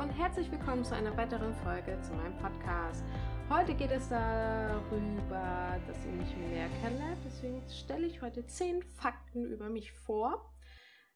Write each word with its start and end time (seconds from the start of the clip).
und 0.00 0.08
herzlich 0.12 0.50
willkommen 0.50 0.82
zu 0.82 0.94
einer 0.94 1.14
weiteren 1.14 1.52
Folge 1.56 2.00
zu 2.00 2.14
meinem 2.14 2.34
Podcast. 2.38 3.04
Heute 3.50 3.74
geht 3.74 3.90
es 3.90 4.08
darüber, 4.08 5.78
dass 5.86 6.06
ihr 6.06 6.12
mich 6.12 6.34
mehr 6.38 6.70
kennenlernt. 6.80 7.18
Deswegen 7.26 7.62
stelle 7.68 8.06
ich 8.06 8.22
heute 8.22 8.46
10 8.46 8.82
Fakten 8.82 9.44
über 9.44 9.68
mich 9.68 9.92
vor. 9.92 10.54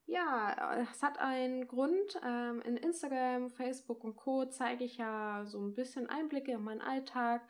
Ja, 0.05 0.77
es 0.83 1.03
hat 1.03 1.19
einen 1.19 1.67
Grund. 1.67 2.21
Ähm, 2.23 2.61
in 2.61 2.77
Instagram, 2.77 3.49
Facebook 3.49 4.05
und 4.05 4.17
Co. 4.17 4.45
zeige 4.45 4.85
ich 4.85 4.99
ja 4.99 5.47
so 5.47 5.63
ein 5.63 5.75
bisschen 5.75 6.11
Einblicke 6.11 6.53
in 6.53 6.63
meinen 6.63 6.83
Alltag. 6.83 7.41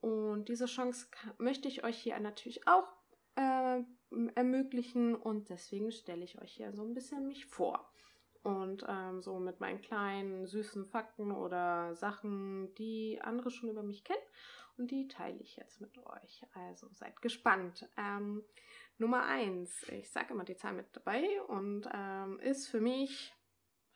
Und 0.00 0.48
diese 0.48 0.64
Chance 0.64 1.08
möchte 1.36 1.68
ich 1.68 1.84
euch 1.84 1.98
hier 1.98 2.18
natürlich 2.18 2.66
auch 2.66 2.88
äh, 3.36 3.82
ermöglichen. 4.36 5.16
Und 5.16 5.50
deswegen 5.50 5.92
stelle 5.92 6.24
ich 6.24 6.40
euch 6.40 6.52
hier 6.52 6.72
so 6.72 6.82
ein 6.82 6.94
bisschen 6.94 7.26
mich 7.26 7.44
vor 7.44 7.92
und 8.48 8.84
ähm, 8.88 9.20
so 9.20 9.38
mit 9.38 9.60
meinen 9.60 9.82
kleinen 9.82 10.46
süßen 10.46 10.86
Fakten 10.86 11.32
oder 11.32 11.94
Sachen, 11.94 12.74
die 12.76 13.20
andere 13.20 13.50
schon 13.50 13.68
über 13.68 13.82
mich 13.82 14.04
kennen. 14.04 14.22
Und 14.78 14.90
die 14.90 15.06
teile 15.06 15.38
ich 15.40 15.56
jetzt 15.56 15.80
mit 15.80 15.98
euch. 15.98 16.46
Also 16.54 16.88
seid 16.92 17.20
gespannt. 17.20 17.86
Ähm, 17.98 18.42
Nummer 18.96 19.24
eins, 19.26 19.82
ich 19.90 20.10
sage 20.10 20.32
immer 20.32 20.44
die 20.44 20.56
Zahl 20.56 20.72
mit 20.72 20.86
dabei 20.92 21.42
und 21.42 21.88
ähm, 21.92 22.40
ist 22.40 22.68
für 22.68 22.80
mich 22.80 23.34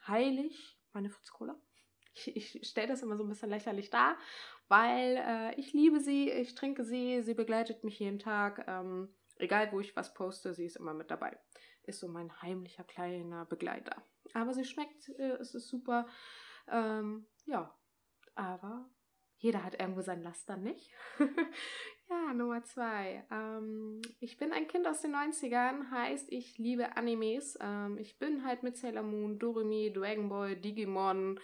heilig 0.06 0.78
meine 0.92 1.08
Fritz 1.08 1.30
Cola. 1.30 1.56
Ich, 2.14 2.36
ich 2.36 2.68
stelle 2.68 2.88
das 2.88 3.02
immer 3.02 3.16
so 3.16 3.24
ein 3.24 3.28
bisschen 3.30 3.48
lächerlich 3.48 3.88
dar, 3.88 4.18
weil 4.68 5.16
äh, 5.16 5.54
ich 5.58 5.72
liebe 5.72 5.98
sie, 5.98 6.30
ich 6.30 6.54
trinke 6.54 6.84
sie, 6.84 7.22
sie 7.22 7.34
begleitet 7.34 7.84
mich 7.84 7.98
jeden 7.98 8.18
Tag. 8.18 8.64
Ähm, 8.68 9.08
egal 9.38 9.72
wo 9.72 9.80
ich 9.80 9.96
was 9.96 10.12
poste, 10.12 10.52
sie 10.52 10.66
ist 10.66 10.76
immer 10.76 10.92
mit 10.92 11.10
dabei. 11.10 11.38
Ist 11.84 12.00
so 12.00 12.08
mein 12.08 12.40
heimlicher 12.42 12.84
kleiner 12.84 13.44
Begleiter. 13.44 14.02
Aber 14.34 14.54
sie 14.54 14.64
schmeckt, 14.64 15.08
äh, 15.18 15.36
es 15.40 15.54
ist 15.54 15.68
super. 15.68 16.06
Ähm, 16.68 17.26
ja, 17.44 17.74
aber 18.34 18.88
jeder 19.42 19.64
hat 19.64 19.80
irgendwo 19.80 20.02
sein 20.02 20.22
Laster, 20.22 20.56
nicht? 20.56 20.92
ja, 22.08 22.32
Nummer 22.32 22.62
zwei. 22.62 23.26
Ähm, 23.30 24.00
ich 24.20 24.36
bin 24.36 24.52
ein 24.52 24.68
Kind 24.68 24.86
aus 24.86 25.00
den 25.00 25.16
90ern, 25.16 25.90
heißt, 25.90 26.30
ich 26.30 26.58
liebe 26.58 26.96
Animes. 26.96 27.58
Ähm, 27.60 27.98
ich 27.98 28.20
bin 28.20 28.44
halt 28.44 28.62
mit 28.62 28.76
Sailor 28.76 29.02
Moon, 29.02 29.40
Doremi, 29.40 29.92
Dragon 29.92 30.28
Ball, 30.28 30.54
Digimon, 30.54 31.40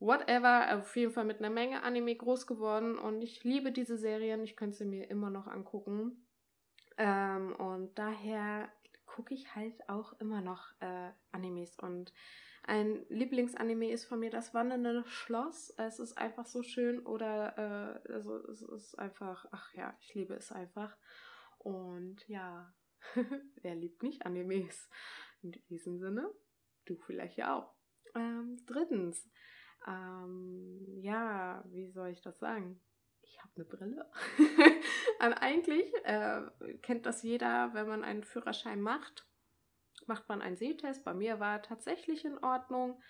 whatever, 0.00 0.76
auf 0.76 0.96
jeden 0.96 1.12
Fall 1.12 1.24
mit 1.24 1.38
einer 1.38 1.50
Menge 1.50 1.84
Anime 1.84 2.16
groß 2.16 2.48
geworden 2.48 2.98
und 2.98 3.22
ich 3.22 3.44
liebe 3.44 3.70
diese 3.70 3.96
Serien. 3.96 4.42
Ich 4.42 4.56
könnte 4.56 4.78
sie 4.78 4.86
mir 4.86 5.08
immer 5.08 5.30
noch 5.30 5.46
angucken. 5.46 6.26
Ähm, 6.98 7.54
und 7.54 7.96
daher 7.96 8.68
gucke 9.20 9.34
ich 9.34 9.54
halt 9.54 9.86
auch 9.86 10.18
immer 10.18 10.40
noch 10.40 10.72
äh, 10.80 11.10
Animes 11.30 11.78
und 11.78 12.10
ein 12.62 13.04
Lieblingsanime 13.10 13.90
ist 13.90 14.06
von 14.06 14.18
mir 14.18 14.30
das 14.30 14.54
Wandernde 14.54 15.04
Schloss. 15.04 15.74
Es 15.76 15.98
ist 15.98 16.16
einfach 16.16 16.46
so 16.46 16.62
schön 16.62 17.00
oder 17.00 18.00
äh, 18.08 18.12
also 18.12 18.38
es 18.48 18.62
ist 18.62 18.98
einfach, 18.98 19.44
ach 19.50 19.74
ja, 19.74 19.94
ich 20.00 20.14
liebe 20.14 20.32
es 20.32 20.52
einfach. 20.52 20.96
Und 21.58 22.26
ja, 22.28 22.74
wer 23.60 23.74
liebt 23.74 24.02
nicht 24.02 24.24
Animes? 24.24 24.88
In 25.42 25.52
diesem 25.68 25.98
Sinne, 25.98 26.30
du 26.86 26.96
vielleicht 26.96 27.36
ja 27.36 27.58
auch. 27.58 27.74
Ähm, 28.14 28.56
drittens, 28.64 29.28
ähm, 29.86 30.98
ja, 31.02 31.62
wie 31.68 31.90
soll 31.90 32.08
ich 32.08 32.22
das 32.22 32.38
sagen? 32.38 32.80
Ich 33.20 33.38
habe 33.42 33.52
eine 33.56 33.64
Brille. 33.66 34.10
Und 35.24 35.34
eigentlich 35.34 35.92
äh, 36.04 36.40
kennt 36.80 37.04
das 37.04 37.22
jeder, 37.22 37.74
wenn 37.74 37.86
man 37.86 38.04
einen 38.04 38.24
Führerschein 38.24 38.80
macht, 38.80 39.26
macht 40.06 40.28
man 40.28 40.40
einen 40.40 40.56
Sehtest. 40.56 41.04
Bei 41.04 41.12
mir 41.12 41.38
war 41.40 41.62
tatsächlich 41.62 42.24
in 42.24 42.42
Ordnung. 42.42 43.00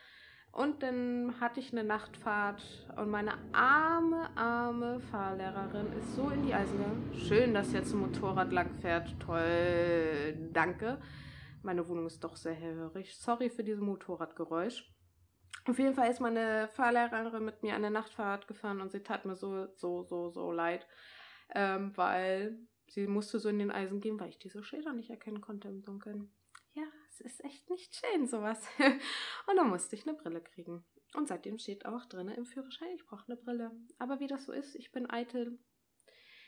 Und 0.51 0.83
dann 0.83 1.37
hatte 1.41 1.61
ich 1.61 1.71
eine 1.71 1.85
Nachtfahrt 1.85 2.61
und 2.97 3.09
meine 3.09 3.35
arme, 3.53 4.37
arme 4.37 4.99
Fahrlehrerin 4.99 5.93
ist 5.93 6.17
so 6.17 6.29
in 6.31 6.45
die 6.45 6.53
Eisen 6.53 6.77
gegangen. 6.77 7.15
Schön, 7.15 7.55
dass 7.55 7.73
jetzt 7.73 7.93
ein 7.93 8.01
Motorrad 8.01 8.51
lang 8.51 8.75
fährt. 8.81 9.15
Toll, 9.21 10.37
danke. 10.53 11.01
Meine 11.63 11.87
Wohnung 11.89 12.07
ist 12.07 12.25
doch 12.25 12.35
sehr 12.35 12.55
hellhörig. 12.55 13.17
Sorry 13.17 13.49
für 13.49 13.63
dieses 13.63 13.81
Motorradgeräusch. 13.81 14.93
Auf 15.69 15.79
jeden 15.79 15.95
Fall 15.95 16.11
ist 16.11 16.21
meine 16.21 16.69
Fahrlehrerin 16.73 17.45
mit 17.45 17.63
mir 17.63 17.77
eine 17.77 17.93
Nachtfahrt 17.93 18.49
gefahren 18.49 18.81
und 18.81 18.91
sie 18.91 19.05
tat 19.05 19.27
mir 19.27 19.37
so, 19.37 19.69
so, 19.77 20.03
so, 20.03 20.31
so 20.31 20.51
leid 20.51 20.85
ähm, 21.55 21.97
weil 21.97 22.59
sie 22.89 23.07
musste 23.07 23.39
so 23.39 23.49
in 23.49 23.59
den 23.59 23.71
Eisen 23.71 24.01
gehen, 24.01 24.19
weil 24.19 24.31
ich 24.31 24.39
diese 24.39 24.63
Schilder 24.63 24.93
nicht 24.93 25.11
erkennen 25.11 25.41
konnte 25.41 25.69
im 25.69 25.83
Dunkeln. 25.83 26.33
Ja, 26.73 26.85
es 27.09 27.21
ist 27.21 27.45
echt 27.45 27.69
nicht 27.71 27.95
schön, 27.95 28.27
sowas. 28.27 28.67
und 28.79 29.57
dann 29.57 29.69
musste 29.69 29.97
ich 29.97 30.07
eine 30.07 30.17
Brille 30.17 30.41
kriegen. 30.41 30.85
Und 31.15 31.29
seitdem 31.29 31.59
steht 31.59 31.87
auch 31.87 32.07
drin 32.07 32.29
im 32.29 32.47
Führerschein, 32.47 32.95
ich 32.95 33.07
brauche 33.07 33.27
eine 33.27 33.37
Brille. 33.37 33.73
Aber 33.99 34.21
wie 34.21 34.29
das 34.29 34.47
so 34.47 34.53
ist, 34.53 34.77
ich 34.77 34.93
bin 34.93 35.11
eitel. 35.11 35.59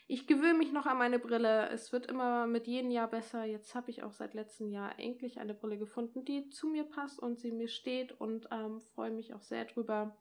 Ich 0.07 0.27
gewöhne 0.27 0.57
mich 0.57 0.71
noch 0.71 0.85
an 0.85 0.97
meine 0.97 1.19
Brille. 1.19 1.69
Es 1.69 1.91
wird 1.91 2.07
immer 2.07 2.45
mit 2.45 2.67
jedem 2.67 2.91
Jahr 2.91 3.09
besser. 3.09 3.45
Jetzt 3.45 3.73
habe 3.73 3.89
ich 3.89 4.03
auch 4.03 4.13
seit 4.13 4.33
letztem 4.33 4.69
Jahr 4.69 4.99
endlich 4.99 5.39
eine 5.39 5.53
Brille 5.53 5.77
gefunden, 5.77 6.25
die 6.25 6.49
zu 6.49 6.67
mir 6.67 6.83
passt 6.83 7.19
und 7.19 7.39
sie 7.39 7.51
mir 7.51 7.69
steht 7.69 8.11
und 8.19 8.47
ähm, 8.51 8.81
freue 8.93 9.11
mich 9.11 9.33
auch 9.33 9.41
sehr 9.41 9.65
drüber 9.65 10.17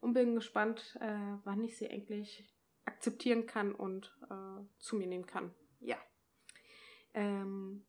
und 0.00 0.14
bin 0.14 0.34
gespannt, 0.34 0.96
äh, 1.00 1.36
wann 1.44 1.62
ich 1.62 1.76
sie 1.76 1.86
endlich 1.86 2.44
akzeptieren 2.90 3.46
kann 3.46 3.74
und 3.74 4.16
äh, 4.30 4.64
zu 4.78 4.96
mir 4.96 5.06
nehmen 5.06 5.26
kann. 5.26 5.54
Ja. 5.80 5.96
Ähm, 7.14 7.84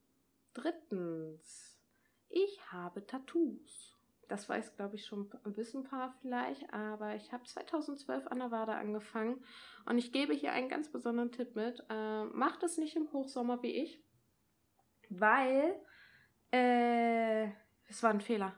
drittens, 0.53 1.79
ich 2.29 2.71
habe 2.71 3.05
Tattoos. 3.05 3.97
Das 4.27 4.47
weiß, 4.47 4.77
glaube 4.77 4.95
ich, 4.95 5.05
schon 5.05 5.29
ein 5.43 5.53
bisschen 5.53 5.83
paar 5.83 6.15
vielleicht, 6.21 6.71
aber 6.73 7.15
ich 7.15 7.33
habe 7.33 7.43
2012 7.43 8.27
an 8.27 8.39
der 8.39 8.51
Wade 8.51 8.73
angefangen 8.73 9.43
und 9.85 9.97
ich 9.97 10.13
gebe 10.13 10.33
hier 10.33 10.53
einen 10.53 10.69
ganz 10.69 10.89
besonderen 10.89 11.33
Tipp 11.33 11.53
mit. 11.55 11.83
Äh, 11.89 12.23
macht 12.25 12.63
es 12.63 12.77
nicht 12.77 12.95
im 12.95 13.11
Hochsommer 13.11 13.61
wie 13.61 13.75
ich, 13.83 14.01
weil 15.09 15.75
äh, 16.51 17.47
es 17.89 18.01
war 18.01 18.11
ein 18.11 18.21
Fehler 18.21 18.57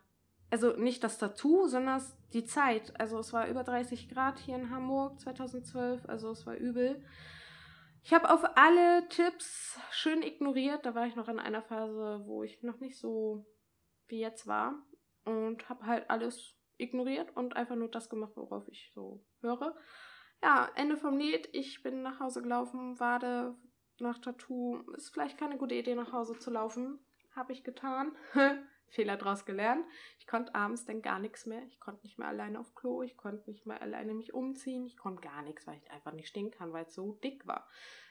also 0.54 0.74
nicht 0.74 1.04
das 1.04 1.18
Tattoo, 1.18 1.66
sondern 1.66 2.00
die 2.32 2.46
Zeit. 2.46 2.94
Also 3.00 3.18
es 3.18 3.34
war 3.34 3.48
über 3.48 3.64
30 3.64 4.08
Grad 4.08 4.38
hier 4.38 4.56
in 4.56 4.70
Hamburg 4.70 5.20
2012, 5.20 6.08
also 6.08 6.30
es 6.30 6.46
war 6.46 6.56
übel. 6.56 7.04
Ich 8.04 8.14
habe 8.14 8.30
auf 8.30 8.44
alle 8.56 9.10
Tipps 9.10 9.80
schön 9.90 10.22
ignoriert. 10.22 10.86
Da 10.86 10.94
war 10.94 11.08
ich 11.08 11.16
noch 11.16 11.28
in 11.28 11.40
einer 11.40 11.64
Phase, 11.64 12.22
wo 12.28 12.44
ich 12.44 12.62
noch 12.62 12.80
nicht 12.80 13.00
so 13.00 13.48
wie 14.06 14.20
jetzt 14.20 14.46
war 14.46 14.76
und 15.26 15.68
habe 15.70 15.88
halt 15.88 16.08
alles 16.12 16.56
ignoriert 16.78 17.36
und 17.36 17.56
einfach 17.56 17.76
nur 17.76 17.90
das 17.90 18.08
gemacht, 18.08 18.34
worauf 18.36 18.68
ich 18.68 18.92
so 18.94 19.26
höre. 19.42 19.76
Ja, 20.44 20.70
Ende 20.76 20.98
vom 20.98 21.18
Lied. 21.18 21.50
Ich 21.54 21.82
bin 21.82 22.04
nach 22.04 22.20
Hause 22.20 22.44
gelaufen, 22.44 23.00
Wade 23.00 23.56
nach 23.98 24.20
Tattoo. 24.20 24.84
Ist 24.92 25.10
vielleicht 25.10 25.40
keine 25.40 25.58
gute 25.58 25.74
Idee, 25.74 25.96
nach 25.96 26.14
Hause 26.14 26.38
zu 26.38 26.52
laufen. 26.52 27.00
Habe 27.36 27.54
ich 27.54 27.64
getan. 27.64 28.16
Fehler 28.94 29.18
draus 29.18 29.46
gelernt. 29.46 29.86
Ich 30.20 30.28
konnte 30.28 30.54
abends 30.56 30.86
dann 30.86 31.02
gar 31.02 31.20
nichts 31.20 31.46
mehr. 31.46 31.64
Ich 31.68 31.80
konnte 31.80 32.04
nicht 32.04 32.20
mehr 32.20 32.28
alleine 32.28 32.60
auf 32.60 32.76
Klo, 32.76 33.02
ich 33.02 33.18
konnte 33.18 33.50
nicht 33.50 33.66
mehr 33.66 33.82
alleine 33.82 34.14
mich 34.14 34.34
umziehen, 34.34 34.86
ich 34.86 34.98
konnte 34.98 35.22
gar 35.22 35.42
nichts, 35.42 35.68
weil 35.68 35.78
ich 35.78 35.92
einfach 35.92 36.14
nicht 36.14 36.28
stehen 36.28 36.52
kann, 36.52 36.74
weil 36.74 36.86
es 36.86 36.94
so 36.94 37.14
dick 37.24 37.46
war. 37.48 37.68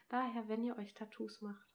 Daher, 0.09 0.49
wenn 0.49 0.65
ihr 0.65 0.77
euch 0.77 0.95
Tattoos 0.95 1.41
macht, 1.41 1.67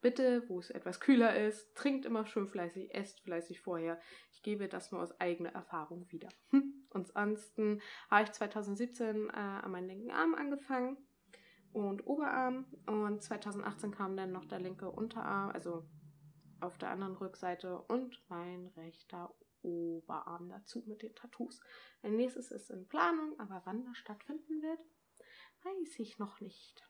bitte, 0.00 0.48
wo 0.48 0.60
es 0.60 0.70
etwas 0.70 1.00
kühler 1.00 1.36
ist, 1.36 1.74
trinkt 1.74 2.06
immer 2.06 2.26
schön 2.26 2.46
fleißig, 2.46 2.94
esst 2.94 3.20
fleißig 3.20 3.60
vorher. 3.60 4.00
Ich 4.32 4.42
gebe 4.42 4.68
das 4.68 4.92
nur 4.92 5.02
aus 5.02 5.20
eigener 5.20 5.50
Erfahrung 5.50 6.10
wieder. 6.10 6.28
Und 6.50 7.14
ansonsten 7.16 7.82
habe 8.10 8.24
ich 8.24 8.32
2017 8.32 9.28
äh, 9.28 9.32
an 9.32 9.70
meinen 9.70 9.88
linken 9.88 10.10
Arm 10.12 10.34
angefangen 10.34 10.96
und 11.72 12.06
Oberarm 12.06 12.64
und 12.86 13.22
2018 13.22 13.90
kam 13.90 14.16
dann 14.16 14.32
noch 14.32 14.46
der 14.46 14.60
linke 14.60 14.90
Unterarm, 14.90 15.50
also 15.50 15.84
auf 16.60 16.78
der 16.78 16.90
anderen 16.90 17.16
Rückseite 17.16 17.80
und 17.82 18.22
mein 18.28 18.66
rechter 18.76 19.34
Oberarm 19.62 20.48
dazu 20.48 20.82
mit 20.86 21.02
den 21.02 21.14
Tattoos. 21.14 21.60
Ein 22.02 22.16
nächstes 22.16 22.50
ist 22.50 22.70
in 22.70 22.86
Planung, 22.88 23.38
aber 23.38 23.62
wann 23.64 23.84
das 23.84 23.96
stattfinden 23.96 24.62
wird, 24.62 24.80
weiß 25.64 25.98
ich 25.98 26.18
noch 26.18 26.40
nicht. 26.40 26.82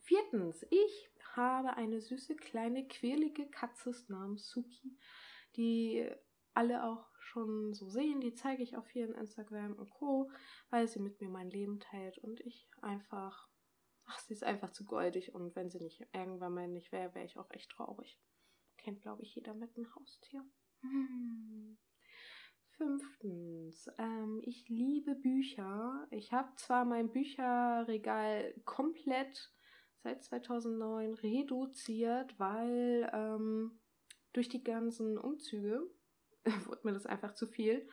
Viertens, 0.00 0.64
ich 0.70 1.10
habe 1.34 1.74
eine 1.76 2.00
süße 2.00 2.36
kleine 2.36 2.86
quirlige 2.86 3.48
Katze 3.50 3.94
namens 4.08 4.48
Suki, 4.48 4.98
die 5.56 6.10
alle 6.54 6.84
auch 6.84 7.08
schon 7.18 7.72
so 7.72 7.88
sehen. 7.88 8.20
Die 8.20 8.34
zeige 8.34 8.62
ich 8.62 8.76
auf 8.76 8.86
vielen 8.86 9.14
Instagram 9.14 9.74
und 9.74 9.90
Co., 9.90 10.30
weil 10.70 10.88
sie 10.88 11.00
mit 11.00 11.20
mir 11.20 11.28
mein 11.28 11.50
Leben 11.50 11.80
teilt 11.80 12.18
und 12.18 12.40
ich 12.40 12.68
einfach, 12.80 13.48
ach, 14.04 14.18
sie 14.20 14.34
ist 14.34 14.44
einfach 14.44 14.70
zu 14.70 14.84
goldig 14.84 15.34
und 15.34 15.56
wenn 15.56 15.70
sie 15.70 15.80
nicht 15.80 16.06
irgendwann 16.12 16.54
mal 16.54 16.68
nicht 16.68 16.92
wäre, 16.92 17.14
wäre 17.14 17.24
ich 17.24 17.38
auch 17.38 17.50
echt 17.50 17.70
traurig. 17.70 18.20
Kennt, 18.76 19.02
glaube 19.02 19.22
ich, 19.22 19.34
jeder 19.34 19.54
mit 19.54 19.76
einem 19.76 19.94
Haustier. 19.94 20.44
Hm. 20.80 21.78
Fünftens, 22.76 23.88
ähm, 23.98 24.40
ich 24.44 24.68
liebe 24.68 25.14
Bücher. 25.14 26.06
Ich 26.10 26.32
habe 26.32 26.50
zwar 26.56 26.84
mein 26.84 27.12
Bücherregal 27.12 28.54
komplett 28.64 29.52
seit 30.02 30.24
2009 30.24 31.14
reduziert, 31.14 32.38
weil 32.38 33.08
ähm, 33.12 33.78
durch 34.32 34.48
die 34.48 34.64
ganzen 34.64 35.18
Umzüge 35.18 35.82
wurde 36.66 36.80
mir 36.84 36.92
das 36.92 37.06
einfach 37.06 37.34
zu 37.34 37.46
viel. 37.46 37.88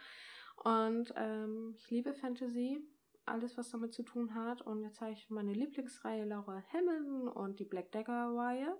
Und 0.64 1.14
ähm, 1.16 1.74
ich 1.78 1.90
liebe 1.90 2.14
Fantasy, 2.14 2.82
alles 3.26 3.58
was 3.58 3.70
damit 3.70 3.94
zu 3.94 4.04
tun 4.04 4.34
hat. 4.34 4.62
Und 4.62 4.82
jetzt 4.82 5.02
habe 5.02 5.12
ich 5.12 5.30
meine 5.30 5.54
Lieblingsreihe 5.54 6.26
Laura 6.26 6.64
Hamilton 6.74 7.28
und 7.28 7.60
die 7.60 7.66
Black 7.66 7.92
Dagger-Reihe. 7.92 8.78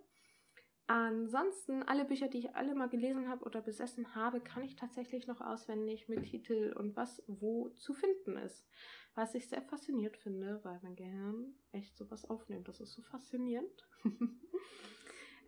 Ansonsten, 0.90 1.84
alle 1.84 2.04
Bücher, 2.04 2.30
die 2.30 2.40
ich 2.40 2.56
alle 2.56 2.74
mal 2.74 2.90
gelesen 2.90 3.30
habe 3.30 3.46
oder 3.46 3.62
besessen 3.62 4.16
habe, 4.16 4.42
kann 4.42 4.64
ich 4.64 4.76
tatsächlich 4.76 5.28
noch 5.28 5.40
auswendig 5.40 6.10
mit 6.10 6.24
Titel 6.24 6.74
und 6.76 6.96
was 6.96 7.22
wo 7.28 7.70
zu 7.78 7.94
finden 7.94 8.38
ist. 8.38 8.68
Was 9.14 9.36
ich 9.36 9.48
sehr 9.48 9.62
fasziniert 9.62 10.18
finde, 10.18 10.60
weil 10.64 10.80
mein 10.82 10.96
Gehirn 10.96 11.54
echt 11.74 11.96
sowas 11.96 12.26
aufnimmt. 12.28 12.68
Das 12.68 12.80
ist 12.80 12.94
so 12.94 13.04
faszinierend. 13.04 13.88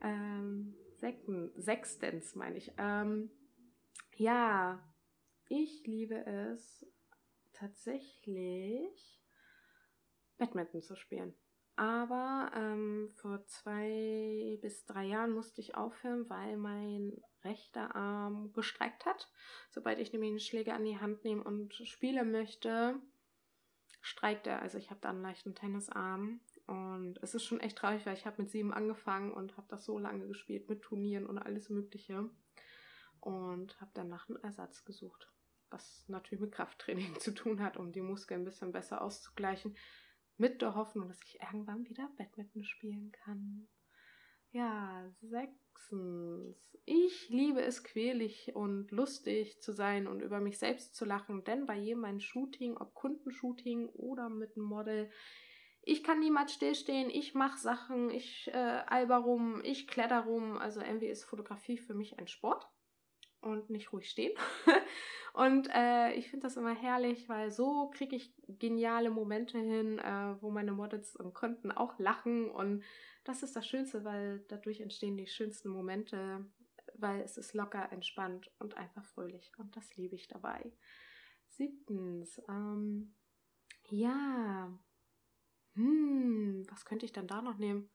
ähm, 0.03 0.75
sechstens 1.55 2.35
meine 2.35 2.57
ich. 2.57 2.71
Ähm, 2.77 3.31
ja, 4.17 4.93
ich 5.49 5.87
liebe 5.87 6.23
es 6.23 6.85
tatsächlich, 7.51 9.23
Badminton 10.37 10.83
zu 10.83 10.95
spielen. 10.95 11.33
Aber 11.75 12.51
ähm, 12.55 13.09
vor 13.15 13.45
zwei 13.45 14.59
bis 14.61 14.85
drei 14.85 15.05
Jahren 15.05 15.31
musste 15.31 15.61
ich 15.61 15.75
aufhören, 15.75 16.29
weil 16.29 16.57
mein 16.57 17.21
rechter 17.43 17.95
Arm 17.95 18.51
gestreckt 18.53 19.05
hat. 19.05 19.31
Sobald 19.69 19.99
ich 19.99 20.11
nämlich 20.11 20.29
einen 20.29 20.39
Schläger 20.39 20.75
an 20.75 20.85
die 20.85 20.99
Hand 20.99 21.23
nehme 21.23 21.43
und 21.43 21.73
spielen 21.73 22.31
möchte, 22.31 22.99
streikt 24.01 24.47
er. 24.47 24.61
Also 24.61 24.77
ich 24.77 24.89
habe 24.89 24.99
da 25.01 25.09
einen 25.09 25.21
leichten 25.21 25.55
Tennisarm. 25.55 26.41
Und 26.67 27.19
es 27.21 27.33
ist 27.33 27.43
schon 27.43 27.59
echt 27.59 27.77
traurig, 27.77 28.05
weil 28.05 28.15
ich 28.15 28.25
habe 28.25 28.41
mit 28.41 28.51
sieben 28.51 28.73
angefangen 28.73 29.31
und 29.31 29.57
habe 29.57 29.67
das 29.69 29.83
so 29.83 29.97
lange 29.97 30.27
gespielt 30.27 30.69
mit 30.69 30.81
Turnieren 30.81 31.25
und 31.25 31.37
alles 31.37 31.69
Mögliche. 31.69 32.29
Und 33.19 33.79
habe 33.79 33.91
danach 33.93 34.29
einen 34.29 34.43
Ersatz 34.43 34.83
gesucht. 34.85 35.31
Was 35.69 36.05
natürlich 36.07 36.41
mit 36.41 36.51
Krafttraining 36.51 37.15
zu 37.19 37.31
tun 37.31 37.61
hat, 37.61 37.77
um 37.77 37.91
die 37.91 38.01
Muskeln 38.01 38.41
ein 38.41 38.45
bisschen 38.45 38.71
besser 38.71 39.01
auszugleichen 39.01 39.75
mit 40.37 40.61
der 40.61 40.75
Hoffnung, 40.75 41.07
dass 41.07 41.21
ich 41.23 41.39
irgendwann 41.41 41.87
wieder 41.87 42.09
Badminton 42.17 42.63
spielen 42.63 43.11
kann. 43.11 43.67
Ja, 44.51 45.09
sechstens. 45.21 46.57
Ich 46.85 47.29
liebe 47.29 47.61
es, 47.61 47.83
quälig 47.83 48.51
und 48.55 48.91
lustig 48.91 49.61
zu 49.61 49.71
sein 49.71 50.07
und 50.07 50.21
über 50.21 50.39
mich 50.39 50.57
selbst 50.57 50.95
zu 50.95 51.05
lachen, 51.05 51.43
denn 51.43 51.65
bei 51.65 51.77
jedem 51.77 52.03
ein 52.05 52.19
Shooting, 52.19 52.75
ob 52.75 52.93
Kundenshooting 52.95 53.87
oder 53.89 54.29
mit 54.29 54.57
einem 54.57 54.65
Model, 54.65 55.09
ich 55.83 56.03
kann 56.03 56.19
niemals 56.19 56.53
stillstehen, 56.53 57.09
ich 57.09 57.33
mache 57.33 57.57
Sachen, 57.59 58.09
ich 58.09 58.49
äh, 58.53 58.83
alber 58.85 59.17
rum, 59.17 59.61
ich 59.63 59.87
kletter 59.87 60.21
rum. 60.21 60.57
Also 60.57 60.81
irgendwie 60.81 61.07
ist 61.07 61.23
Fotografie 61.23 61.77
für 61.77 61.93
mich 61.95 62.19
ein 62.19 62.27
Sport 62.27 62.67
und 63.41 63.69
nicht 63.69 63.91
ruhig 63.91 64.09
stehen. 64.09 64.33
und 65.33 65.69
äh, 65.73 66.13
ich 66.13 66.29
finde 66.29 66.47
das 66.47 66.57
immer 66.57 66.75
herrlich, 66.75 67.29
weil 67.29 67.51
so 67.51 67.89
kriege 67.89 68.15
ich 68.15 68.33
geniale 68.47 69.09
Momente 69.09 69.57
hin, 69.57 69.99
äh, 69.99 70.35
wo 70.41 70.51
meine 70.51 70.73
Models 70.73 71.15
und 71.15 71.33
Kunden 71.33 71.71
auch 71.71 71.97
lachen. 71.99 72.49
Und 72.49 72.83
das 73.23 73.43
ist 73.43 73.55
das 73.55 73.67
Schönste, 73.67 74.03
weil 74.03 74.43
dadurch 74.49 74.81
entstehen 74.81 75.17
die 75.17 75.27
schönsten 75.27 75.69
Momente, 75.69 76.45
weil 76.95 77.21
es 77.21 77.37
ist 77.37 77.53
locker, 77.53 77.91
entspannt 77.91 78.51
und 78.59 78.75
einfach 78.75 79.05
fröhlich. 79.05 79.51
Und 79.57 79.75
das 79.75 79.95
liebe 79.95 80.15
ich 80.15 80.27
dabei. 80.27 80.71
Siebtens, 81.47 82.41
ähm, 82.49 83.15
ja, 83.89 84.77
hm, 85.75 86.65
was 86.69 86.85
könnte 86.85 87.05
ich 87.05 87.13
dann 87.13 87.27
da 87.27 87.41
noch 87.41 87.57
nehmen? 87.57 87.89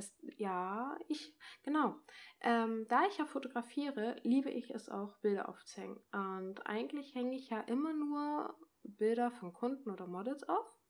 Das, 0.00 0.16
ja, 0.38 0.96
ich, 1.08 1.36
genau. 1.62 1.94
Ähm, 2.40 2.86
da 2.88 3.04
ich 3.06 3.18
ja 3.18 3.26
fotografiere, 3.26 4.16
liebe 4.22 4.48
ich 4.48 4.70
es 4.70 4.88
auch, 4.88 5.18
Bilder 5.18 5.46
aufzuhängen. 5.50 6.00
Und 6.10 6.66
eigentlich 6.66 7.14
hänge 7.14 7.36
ich 7.36 7.50
ja 7.50 7.60
immer 7.60 7.92
nur 7.92 8.56
Bilder 8.82 9.30
von 9.30 9.52
Kunden 9.52 9.90
oder 9.90 10.06
Models 10.06 10.48
auf, 10.48 10.80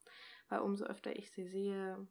weil 0.49 0.61
umso 0.61 0.85
öfter 0.85 1.17
ich 1.17 1.33
sie 1.33 1.45
sehe, 1.45 2.07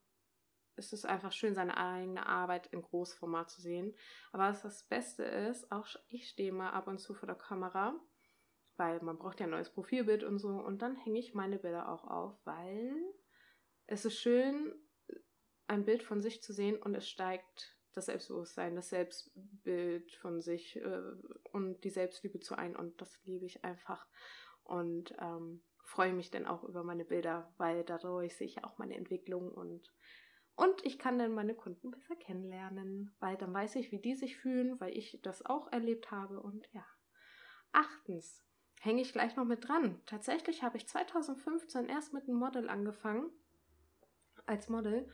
ist 0.76 0.92
es 0.92 1.06
einfach 1.06 1.32
schön, 1.32 1.56
seine 1.56 1.78
eigene 1.78 2.26
Arbeit 2.26 2.68
im 2.74 2.82
Großformat 2.82 3.50
zu 3.50 3.62
sehen. 3.62 3.96
Aber 4.34 4.50
was 4.50 4.62
das 4.62 4.84
Beste 4.84 5.24
ist, 5.24 5.72
auch 5.72 5.88
ich 6.10 6.28
stehe 6.28 6.52
mal 6.52 6.72
ab 6.72 6.88
und 6.88 7.00
zu 7.00 7.14
vor 7.14 7.28
der 7.28 7.38
Kamera, 7.38 7.98
weil 8.76 9.02
man 9.04 9.18
braucht 9.18 9.40
ja 9.40 9.46
ein 9.46 9.52
neues 9.52 9.70
Profilbild 9.70 10.26
und 10.26 10.38
so. 10.38 10.50
Und 10.50 10.82
dann 10.82 10.98
hänge 10.98 11.20
ich 11.20 11.34
meine 11.34 11.60
Bilder 11.60 11.88
auch 11.88 12.04
auf, 12.04 12.46
weil 12.46 12.94
es 13.88 14.04
ist 14.04 14.20
schön, 14.20 14.76
ein 15.70 15.86
Bild 15.86 16.04
von 16.04 16.22
sich 16.22 16.42
zu 16.42 16.52
sehen 16.52 16.78
und 16.78 16.96
es 16.96 17.08
steigt 17.08 17.78
das 17.94 18.08
Selbstbewusstsein, 18.08 18.76
das 18.76 18.90
Selbstbild 18.90 20.12
von 20.16 20.42
sich 20.42 20.76
äh, 20.78 21.02
und 21.52 21.84
die 21.84 21.90
Selbstliebe 21.90 22.40
zu 22.40 22.56
ein 22.56 22.76
und 22.76 23.00
das 23.02 23.20
liebe 23.26 23.46
ich 23.46 23.64
einfach 23.64 24.06
und 24.64 25.16
ähm, 25.20 25.62
freue 25.84 26.14
mich 26.14 26.32
dann 26.32 26.46
auch 26.46 26.64
über 26.64 26.84
meine 26.84 27.06
Bilder, 27.06 27.54
weil 27.58 27.84
dadurch 27.84 28.36
sehe 28.36 28.48
ich 28.48 28.64
auch 28.64 28.78
meine 28.78 28.96
Entwicklung 28.96 29.52
und 29.52 29.94
und 30.56 30.86
ich 30.86 31.00
kann 31.00 31.18
dann 31.18 31.32
meine 31.32 31.56
Kunden 31.56 31.90
besser 31.90 32.18
kennenlernen, 32.18 33.16
weil 33.20 33.38
dann 33.38 33.54
weiß 33.54 33.78
ich, 33.78 33.94
wie 33.94 34.00
die 34.02 34.16
sich 34.16 34.36
fühlen, 34.36 34.78
weil 34.82 34.98
ich 34.98 35.18
das 35.24 35.46
auch 35.46 35.72
erlebt 35.72 36.12
habe 36.12 36.42
und 36.42 36.68
ja. 36.74 36.86
Achtens, 37.72 38.44
hänge 38.82 39.02
ich 39.02 39.14
gleich 39.14 39.38
noch 39.38 39.46
mit 39.46 39.66
dran. 39.66 40.02
Tatsächlich 40.06 40.62
habe 40.62 40.76
ich 40.76 40.86
2015 40.86 41.88
erst 41.88 42.12
mit 42.12 42.24
einem 42.24 42.40
Model 42.40 42.68
angefangen, 42.68 43.32
als 44.48 44.68
Model 44.68 45.10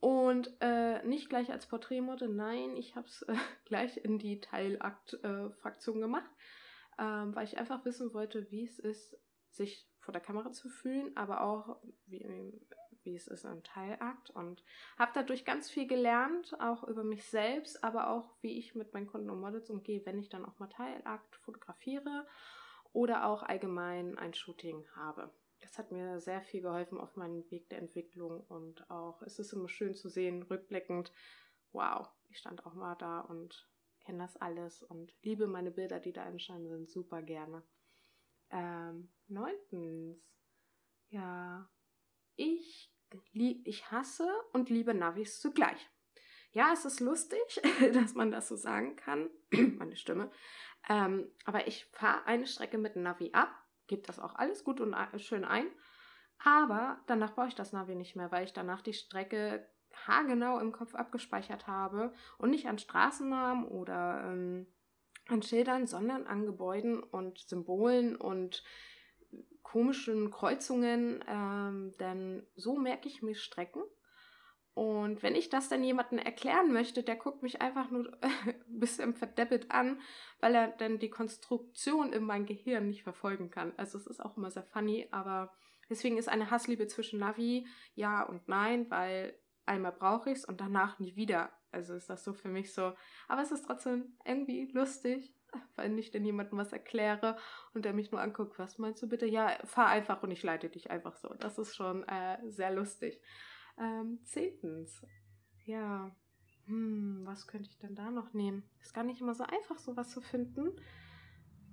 und 0.00 0.50
äh, 0.60 1.02
nicht 1.06 1.28
gleich 1.28 1.50
als 1.50 1.66
Porträtmodel, 1.66 2.28
nein, 2.28 2.76
ich 2.76 2.96
habe 2.96 3.06
es 3.06 3.22
äh, 3.22 3.34
gleich 3.64 3.96
in 3.96 4.18
die 4.18 4.40
Teilakt-Fraktion 4.40 5.98
äh, 5.98 6.00
gemacht, 6.00 6.30
ähm, 6.98 7.34
weil 7.34 7.44
ich 7.44 7.58
einfach 7.58 7.84
wissen 7.84 8.12
wollte, 8.12 8.50
wie 8.50 8.64
es 8.64 8.78
ist, 8.78 9.18
sich 9.50 9.88
vor 10.00 10.12
der 10.12 10.22
Kamera 10.22 10.52
zu 10.52 10.68
fühlen, 10.68 11.16
aber 11.16 11.40
auch 11.40 11.78
wie, 12.06 12.52
wie 13.02 13.16
es 13.16 13.26
ist 13.26 13.44
im 13.44 13.62
Teilakt. 13.62 14.30
Und 14.30 14.62
habe 14.98 15.12
dadurch 15.14 15.44
ganz 15.44 15.70
viel 15.70 15.86
gelernt, 15.86 16.54
auch 16.60 16.84
über 16.84 17.02
mich 17.02 17.24
selbst, 17.24 17.82
aber 17.82 18.10
auch 18.10 18.34
wie 18.42 18.58
ich 18.58 18.74
mit 18.74 18.92
meinen 18.92 19.06
Kunden 19.06 19.30
und 19.30 19.40
Models 19.40 19.70
umgehe, 19.70 20.04
wenn 20.04 20.18
ich 20.18 20.28
dann 20.28 20.44
auch 20.44 20.58
mal 20.58 20.68
Teilakt 20.68 21.36
fotografiere 21.36 22.26
oder 22.92 23.26
auch 23.26 23.42
allgemein 23.42 24.18
ein 24.18 24.34
Shooting 24.34 24.84
habe 24.94 25.30
das 25.60 25.78
hat 25.78 25.92
mir 25.92 26.20
sehr 26.20 26.42
viel 26.42 26.62
geholfen 26.62 26.98
auf 26.98 27.16
meinem 27.16 27.50
Weg 27.50 27.68
der 27.70 27.78
Entwicklung 27.78 28.40
und 28.48 28.88
auch 28.90 29.22
es 29.22 29.38
ist 29.38 29.52
immer 29.52 29.68
schön 29.68 29.94
zu 29.94 30.08
sehen, 30.08 30.42
rückblickend, 30.42 31.12
wow, 31.72 32.08
ich 32.28 32.38
stand 32.38 32.66
auch 32.66 32.74
mal 32.74 32.94
da 32.96 33.20
und 33.20 33.68
kenne 34.00 34.18
das 34.18 34.36
alles 34.36 34.82
und 34.82 35.14
liebe 35.22 35.46
meine 35.46 35.70
Bilder, 35.70 36.00
die 36.00 36.12
da 36.12 36.24
entstanden 36.24 36.68
sind, 36.68 36.90
super 36.90 37.22
gerne. 37.22 37.62
Ähm, 38.50 39.10
neuntens, 39.26 40.18
ja, 41.08 41.68
ich, 42.36 42.92
ich 43.32 43.90
hasse 43.90 44.28
und 44.52 44.70
liebe 44.70 44.94
Navis 44.94 45.40
zugleich. 45.40 45.90
Ja, 46.52 46.72
es 46.72 46.84
ist 46.84 47.00
lustig, 47.00 47.60
dass 47.92 48.14
man 48.14 48.30
das 48.30 48.48
so 48.48 48.56
sagen 48.56 48.96
kann, 48.96 49.30
meine 49.50 49.96
Stimme, 49.96 50.30
ähm, 50.88 51.30
aber 51.44 51.66
ich 51.66 51.86
fahre 51.86 52.24
eine 52.26 52.46
Strecke 52.46 52.78
mit 52.78 52.96
Navi 52.96 53.30
ab 53.32 53.65
gebe 53.86 54.02
das 54.02 54.18
auch 54.18 54.34
alles 54.34 54.64
gut 54.64 54.80
und 54.80 54.96
schön 55.18 55.44
ein. 55.44 55.66
Aber 56.38 56.98
danach 57.06 57.34
brauche 57.34 57.48
ich 57.48 57.54
das 57.54 57.72
Navi 57.72 57.94
nicht 57.94 58.16
mehr, 58.16 58.30
weil 58.30 58.44
ich 58.44 58.52
danach 58.52 58.82
die 58.82 58.92
Strecke 58.92 59.66
haargenau 60.06 60.58
im 60.58 60.72
Kopf 60.72 60.94
abgespeichert 60.94 61.66
habe 61.66 62.12
und 62.38 62.50
nicht 62.50 62.66
an 62.66 62.78
Straßennamen 62.78 63.66
oder 63.66 64.24
ähm, 64.26 64.66
an 65.28 65.42
Schildern, 65.42 65.86
sondern 65.86 66.26
an 66.26 66.46
Gebäuden 66.46 67.02
und 67.02 67.38
Symbolen 67.38 68.16
und 68.16 68.62
komischen 69.62 70.30
Kreuzungen. 70.30 71.24
Ähm, 71.26 71.92
denn 71.98 72.46
so 72.54 72.76
merke 72.76 73.08
ich 73.08 73.22
mir 73.22 73.34
Strecken 73.34 73.82
und 74.76 75.22
wenn 75.22 75.34
ich 75.34 75.48
das 75.48 75.70
dann 75.70 75.82
jemandem 75.82 76.18
erklären 76.18 76.70
möchte, 76.70 77.02
der 77.02 77.16
guckt 77.16 77.42
mich 77.42 77.62
einfach 77.62 77.90
nur 77.90 78.12
ein 78.20 78.54
bisschen 78.66 79.14
verdeppelt 79.14 79.70
an, 79.70 80.02
weil 80.40 80.54
er 80.54 80.68
dann 80.68 80.98
die 80.98 81.08
Konstruktion 81.08 82.12
in 82.12 82.24
meinem 82.24 82.44
Gehirn 82.44 82.86
nicht 82.86 83.02
verfolgen 83.02 83.50
kann. 83.50 83.72
Also 83.78 83.96
es 83.96 84.06
ist 84.06 84.20
auch 84.20 84.36
immer 84.36 84.50
sehr 84.50 84.64
funny, 84.64 85.08
aber 85.12 85.50
deswegen 85.88 86.18
ist 86.18 86.28
eine 86.28 86.50
Hassliebe 86.50 86.88
zwischen 86.88 87.20
Navi 87.20 87.66
ja 87.94 88.22
und 88.22 88.48
nein, 88.48 88.84
weil 88.90 89.38
einmal 89.64 89.92
brauche 89.92 90.28
ich 90.30 90.40
es 90.40 90.44
und 90.44 90.60
danach 90.60 90.98
nie 90.98 91.16
wieder. 91.16 91.52
Also 91.72 91.94
ist 91.94 92.10
das 92.10 92.22
so 92.22 92.34
für 92.34 92.48
mich 92.48 92.74
so. 92.74 92.92
Aber 93.28 93.40
es 93.40 93.52
ist 93.52 93.64
trotzdem 93.64 94.18
irgendwie 94.26 94.70
lustig, 94.72 95.32
wenn 95.76 95.96
ich 95.96 96.10
denn 96.10 96.26
jemandem 96.26 96.58
was 96.58 96.74
erkläre 96.74 97.38
und 97.72 97.86
der 97.86 97.94
mich 97.94 98.12
nur 98.12 98.20
anguckt, 98.20 98.58
was 98.58 98.76
meinst 98.76 99.02
du 99.02 99.08
bitte? 99.08 99.24
Ja, 99.24 99.56
fahr 99.64 99.86
einfach 99.86 100.22
und 100.22 100.32
ich 100.32 100.42
leite 100.42 100.68
dich 100.68 100.90
einfach 100.90 101.16
so. 101.16 101.32
Das 101.38 101.56
ist 101.56 101.74
schon 101.74 102.06
äh, 102.08 102.36
sehr 102.50 102.72
lustig. 102.72 103.22
Ähm, 103.78 104.20
zehntens, 104.24 105.04
ja, 105.64 106.14
hm, 106.66 107.20
was 107.24 107.46
könnte 107.46 107.68
ich 107.70 107.78
denn 107.78 107.94
da 107.94 108.10
noch 108.10 108.32
nehmen? 108.32 108.62
Ist 108.80 108.94
gar 108.94 109.04
nicht 109.04 109.20
immer 109.20 109.34
so 109.34 109.44
einfach, 109.44 109.78
sowas 109.78 110.10
zu 110.10 110.20
finden. 110.20 110.72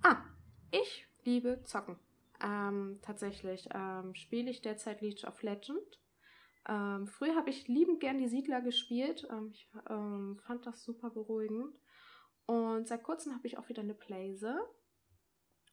Ah, 0.02 0.22
ich 0.70 1.06
liebe 1.24 1.62
Zocken. 1.64 1.98
Ähm, 2.42 2.98
tatsächlich 3.02 3.68
ähm, 3.72 4.14
spiele 4.14 4.50
ich 4.50 4.60
derzeit 4.60 5.00
League 5.00 5.24
of 5.24 5.42
Legend. 5.42 6.00
Ähm, 6.68 7.06
früher 7.06 7.36
habe 7.36 7.50
ich 7.50 7.68
liebend 7.68 8.00
gern 8.00 8.18
die 8.18 8.28
Siedler 8.28 8.60
gespielt. 8.60 9.26
Ähm, 9.30 9.50
ich 9.52 9.68
ähm, 9.88 10.38
fand 10.46 10.66
das 10.66 10.82
super 10.84 11.10
beruhigend. 11.10 11.74
Und 12.46 12.86
seit 12.86 13.02
kurzem 13.02 13.34
habe 13.34 13.46
ich 13.46 13.58
auch 13.58 13.68
wieder 13.68 13.82
eine 13.82 13.94
Playse. 13.94 14.58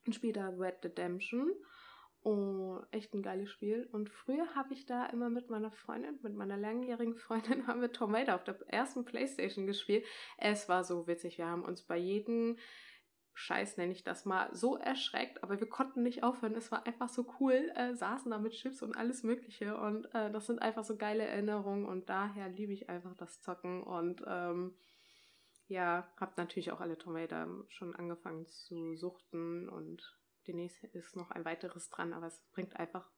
und 0.06 0.14
spiele 0.14 0.32
da 0.32 0.48
Red 0.48 0.84
Redemption. 0.84 1.52
Oh, 2.24 2.78
echt 2.92 3.14
ein 3.14 3.22
geiles 3.22 3.50
Spiel. 3.50 3.88
Und 3.90 4.08
früher 4.08 4.54
habe 4.54 4.74
ich 4.74 4.86
da 4.86 5.06
immer 5.06 5.28
mit 5.28 5.50
meiner 5.50 5.72
Freundin, 5.72 6.20
mit 6.22 6.34
meiner 6.34 6.56
langjährigen 6.56 7.16
Freundin, 7.16 7.66
haben 7.66 7.80
wir 7.80 7.92
Tomato 7.92 8.32
auf 8.32 8.44
der 8.44 8.56
ersten 8.68 9.04
Playstation 9.04 9.66
gespielt. 9.66 10.04
Es 10.38 10.68
war 10.68 10.84
so 10.84 11.06
witzig. 11.08 11.38
Wir 11.38 11.46
haben 11.46 11.64
uns 11.64 11.82
bei 11.82 11.96
jedem 11.96 12.56
Scheiß, 13.34 13.76
nenne 13.76 13.92
ich 13.92 14.04
das 14.04 14.24
mal, 14.24 14.54
so 14.54 14.76
erschreckt, 14.76 15.42
aber 15.42 15.58
wir 15.58 15.68
konnten 15.68 16.02
nicht 16.02 16.22
aufhören. 16.22 16.54
Es 16.54 16.70
war 16.70 16.86
einfach 16.86 17.08
so 17.08 17.26
cool, 17.40 17.72
äh, 17.74 17.94
saßen 17.94 18.30
da 18.30 18.38
mit 18.38 18.52
Chips 18.52 18.82
und 18.82 18.96
alles 18.96 19.22
Mögliche. 19.22 19.76
Und 19.76 20.06
äh, 20.14 20.30
das 20.30 20.46
sind 20.46 20.60
einfach 20.60 20.84
so 20.84 20.96
geile 20.96 21.24
Erinnerungen 21.24 21.86
und 21.86 22.08
daher 22.08 22.48
liebe 22.50 22.72
ich 22.72 22.88
einfach 22.88 23.14
das 23.16 23.40
Zocken 23.40 23.82
und 23.82 24.22
ähm, 24.26 24.76
ja, 25.68 26.06
habe 26.20 26.32
natürlich 26.36 26.70
auch 26.70 26.80
alle 26.80 26.98
Tomato 26.98 27.64
schon 27.68 27.96
angefangen 27.96 28.46
zu 28.46 28.94
suchten 28.94 29.68
und 29.68 30.21
demnächst 30.46 30.82
ist 30.84 31.16
noch 31.16 31.30
ein 31.30 31.44
weiteres 31.44 31.88
dran, 31.90 32.12
aber 32.12 32.26
es 32.26 32.42
bringt 32.52 32.76
einfach 32.76 33.10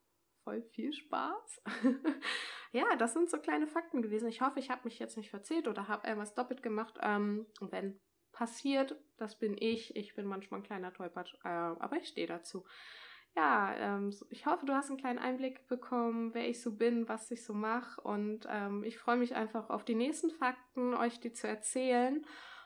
voll 0.44 0.62
viel 0.62 0.92
Spaß. 0.92 1.62
ja, 2.72 2.96
das 2.96 3.14
sind 3.14 3.30
so 3.30 3.38
kleine 3.38 3.66
Fakten 3.66 4.02
gewesen. 4.02 4.28
Ich 4.28 4.40
hoffe, 4.40 4.58
ich 4.58 4.70
habe 4.70 4.82
mich 4.84 4.98
jetzt 4.98 5.16
nicht 5.16 5.30
verzählt 5.30 5.68
oder 5.68 5.88
habe 5.88 6.06
irgendwas 6.06 6.34
doppelt 6.34 6.62
gemacht. 6.62 6.98
Ähm, 7.02 7.46
wenn 7.60 8.00
passiert, 8.34 8.96
das 9.16 9.38
bin 9.38 9.56
ich. 9.58 9.96
Ich 9.96 10.14
bin 10.14 10.26
manchmal 10.26 10.60
ein 10.60 10.64
kleiner 10.64 10.92
Tollpatsch, 10.92 11.34
äh, 11.44 11.48
aber 11.48 11.96
ich 11.96 12.08
stehe 12.08 12.26
dazu. 12.26 12.64
Ja, 13.36 13.74
ähm, 13.76 14.14
ich 14.30 14.46
hoffe, 14.46 14.66
du 14.66 14.74
hast 14.74 14.90
einen 14.90 14.98
kleinen 14.98 15.18
Einblick 15.18 15.66
bekommen, 15.66 16.34
wer 16.34 16.48
ich 16.48 16.60
so 16.60 16.76
bin, 16.76 17.08
was 17.08 17.30
ich 17.30 17.44
so 17.44 17.52
mache. 17.52 18.00
Und 18.00 18.46
ähm, 18.48 18.84
ich 18.84 18.98
freue 18.98 19.16
mich 19.16 19.34
einfach 19.34 19.70
auf 19.70 19.84
die 19.84 19.96
nächsten 19.96 20.30
Fakten, 20.30 20.94
euch 20.94 21.18
die 21.20 21.32
zu 21.32 21.48
erzählen. 21.48 22.24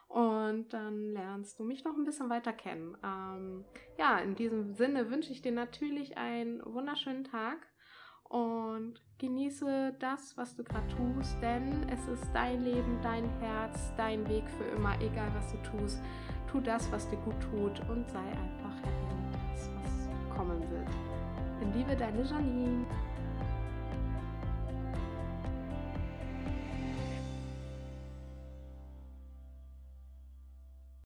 Und 0.09 0.73
dann 0.73 1.13
lernst 1.13 1.59
du 1.59 1.65
mich 1.65 1.85
noch 1.85 1.95
ein 1.95 2.05
bisschen 2.05 2.31
weiter 2.31 2.53
kennen. 2.53 2.97
Ähm, 3.05 3.65
ja, 3.99 4.19
in 4.19 4.35
diesem 4.35 4.75
Sinne 4.75 5.11
wünsche 5.11 5.33
ich 5.33 5.43
dir 5.43 5.53
natürlich 5.53 6.17
einen 6.17 6.63
wunderschönen 6.65 7.25
Tag 7.25 7.59
und 8.25 8.95
genieße 9.19 9.95
das, 9.99 10.37
was 10.37 10.55
du 10.57 10.65
gerade 10.65 10.89
tust, 10.89 11.37
denn 11.43 11.87
es 11.89 12.09
ist 12.09 12.27
dein 12.33 12.63
Leben, 12.63 12.99
dein 13.03 13.29
Herz, 13.41 13.93
dein 13.97 14.27
Weg 14.29 14.45
für 14.51 14.65
immer, 14.65 14.99
egal 15.01 15.31
was 15.35 15.53
du 15.53 15.59
tust. 15.77 16.01
Tu 16.51 16.61
das, 16.61 16.91
was 16.91 17.09
dir 17.11 17.19
gut 17.19 17.41
tut 17.51 17.81
und 17.91 18.09
sei 18.09 18.21
einfach 18.21 18.77
happy 18.83 19.17
das, 19.33 19.71
was 19.77 20.37
kommen 20.37 20.61
wird. 20.71 20.89
In 21.61 21.73
Liebe, 21.75 21.95
deine 21.97 22.23
Janine. 22.23 22.87